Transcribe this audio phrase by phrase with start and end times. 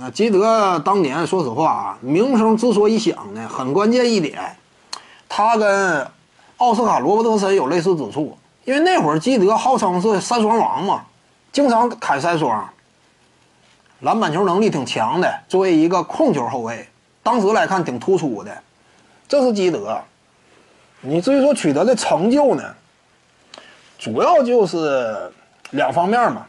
[0.00, 4.56] 那基德当年说实话啊，名声之所以响呢，很关键一点，
[5.28, 6.06] 他跟
[6.58, 11.04] 奥斯卡罗伯特森有类似之处，因为那会儿基德号称是三双王嘛，
[11.50, 12.68] 经常砍三双，
[14.00, 16.88] 篮板球能力挺强的，作为一个控球后卫，
[17.24, 18.56] 当时来看挺突出的，
[19.26, 20.00] 这是基德。
[21.00, 22.62] 你至于说取得的成就呢，
[23.98, 25.32] 主要就是
[25.70, 26.46] 两方面嘛，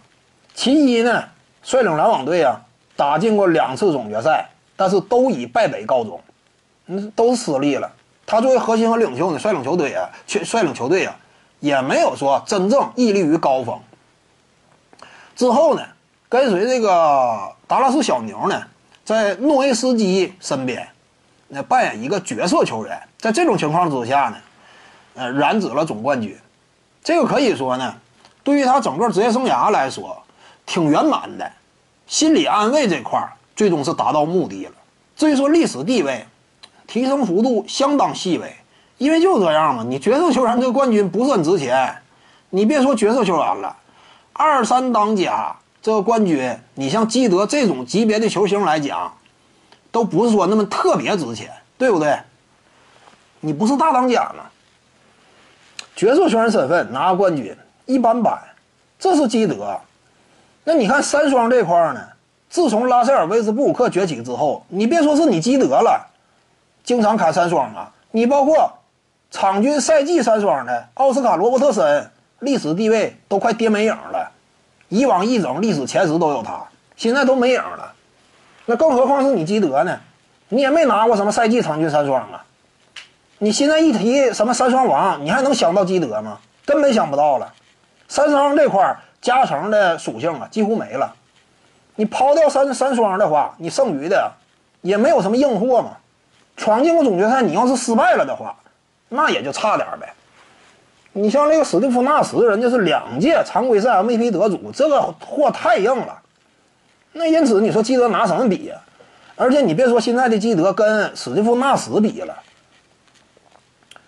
[0.53, 1.23] 其一呢，
[1.63, 2.61] 率领篮网队啊。
[2.99, 4.45] 打进过两次总决赛，
[4.75, 6.19] 但是都以败北告终，
[6.87, 7.89] 嗯，都失利了。
[8.25, 11.15] 他作为核心和领袖呢，率领球队啊，去率领球队啊，
[11.61, 13.79] 也没有说真正屹立于高峰。
[15.33, 15.81] 之后呢，
[16.27, 18.61] 跟随这个达拉斯小牛呢，
[19.05, 20.85] 在诺维斯基身边，
[21.47, 23.01] 那扮演一个角色球员。
[23.17, 24.37] 在这种情况之下呢，
[25.15, 26.37] 呃，染指了总冠军。
[27.01, 27.95] 这个可以说呢，
[28.43, 30.21] 对于他整个职业生涯来说，
[30.65, 31.49] 挺圆满的。
[32.09, 34.71] 心理安慰这块儿，最终是达到目的了。
[35.15, 36.25] 至于说历史地位，
[36.87, 38.51] 提升幅度相当细微，
[38.97, 39.85] 因为就这样嘛。
[39.87, 41.95] 你角色球员这个冠军不是很值钱，
[42.49, 43.77] 你别说角色球员了，
[44.33, 49.13] 二三当家这个冠军，你像基德这种级别的球星来讲，
[49.91, 52.17] 都不是说那么特别值钱，对不对？
[53.39, 54.45] 你不是大当家吗？
[55.95, 58.35] 角色球员身份拿冠军一般般，
[58.97, 59.79] 这是基德。
[60.69, 61.99] 那你看三双这块儿呢？
[62.47, 66.07] 自从拉塞尔·威斯布鲁克崛起之后，你别说是你基德了，
[66.83, 67.91] 经常砍三双啊！
[68.11, 68.71] 你包括
[69.31, 74.31] 场均赛季三双的奥斯卡·罗伯特森，历史地位都快跌没影了。
[74.89, 76.63] 以往一整历史前十都有他，
[76.95, 77.91] 现在都没影了。
[78.67, 79.99] 那更何况是你基德呢？
[80.49, 82.45] 你也没拿过什么赛季场均三双啊！
[83.39, 86.37] 你现在一提什么三双王，你还能想到基德吗？
[86.63, 87.51] 根本想不到了。
[88.07, 88.99] 三双这块儿。
[89.21, 91.15] 加成的属性啊，几乎没了。
[91.95, 94.31] 你抛掉三三双的话，你剩余的
[94.81, 95.97] 也没有什么硬货嘛。
[96.55, 98.55] 闯进过总决赛，你要是失败了的话，
[99.07, 100.13] 那也就差点呗。
[101.13, 106.21] 你像这个史蒂夫纳什，人家是两届常规赛 MVP 得主，这个货太硬了。
[107.13, 108.75] 那因此你说基德拿什么比呀？
[109.35, 112.37] 而且你别说现在的基德跟史蒂夫纳什比了，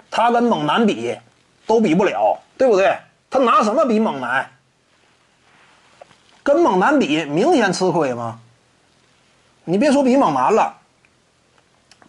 [0.09, 1.17] 他跟猛男比
[1.65, 2.95] 都比不了，对不对？
[3.29, 4.45] 他拿什么比猛男？
[6.43, 8.39] 跟猛男比，明显吃亏吗？
[9.63, 10.77] 你别说比猛男了，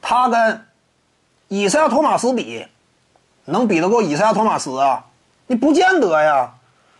[0.00, 0.66] 他跟
[1.48, 2.66] 以赛亚·托马斯比，
[3.44, 5.04] 能比得过以赛亚·托马斯啊？
[5.46, 6.54] 你不见得呀。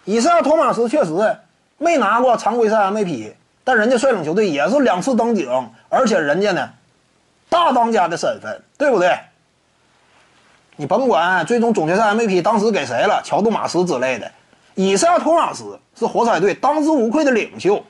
[0.04, 1.38] 以赛亚·托马斯确实
[1.78, 3.32] 没拿过常规赛 MVP，
[3.64, 5.48] 但人家率领球队也是两次登顶，
[5.88, 6.68] 而且人家呢，
[7.48, 9.18] 大当家的身份，对不对？
[10.76, 14.30] 你甭管最终总决赛 MVP 当时给谁了，乔杜马斯之类的。
[14.74, 17.84] 以赛亚·托马斯是活塞队当之无愧的领袖，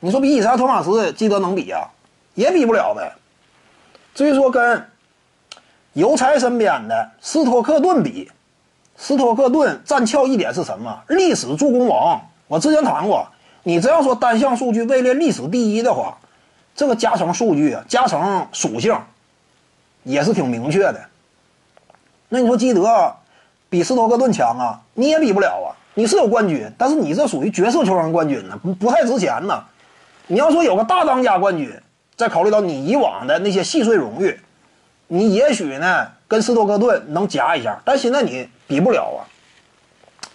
[0.00, 1.88] 你说比以赛亚·托马斯基德能比呀？
[2.34, 3.12] 也比不了呗。
[4.14, 4.88] 至于说跟
[5.92, 8.30] 邮差身边的斯托克顿比，
[8.96, 11.02] 斯托克顿占翘一点是什么？
[11.08, 12.20] 历史助攻王。
[12.46, 13.26] 我之前谈过，
[13.62, 16.16] 你只要说单项数据位列历史第一的话，
[16.74, 18.96] 这个加成数据，加成属性
[20.04, 21.00] 也是挺明确的。
[22.28, 23.14] 那你说基德？
[23.70, 25.68] 比斯托克顿强啊，你也比不了啊！
[25.94, 29.64] 你是有冠军，但是你这属于角色球员冠军呢，不不太值钱呢。
[30.26, 31.70] 你要说有个大当家冠军，
[32.16, 34.38] 再考虑到你以往的那些细碎荣誉，
[35.08, 39.26] 你也许呢跟斯托克顿能夹一下，但现在你比不了啊。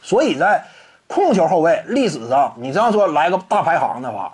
[0.01, 0.63] 所以在
[1.07, 4.33] 控球后卫历史上，你这样说来个大排行的话，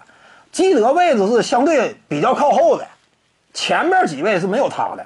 [0.52, 2.88] 基德位置是相对比较靠后的，
[3.54, 5.06] 前面几位是没有他的。